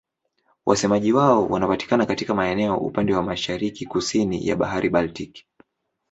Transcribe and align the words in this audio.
Wasemaji 0.65 1.13
wao 1.13 1.47
wanapatikana 1.47 2.05
katika 2.05 2.33
maeneo 2.33 2.77
upande 2.77 3.15
wa 3.15 3.23
mashariki-kusini 3.23 4.47
ya 4.47 4.55
Bahari 4.55 4.89
Baltiki. 4.89 5.45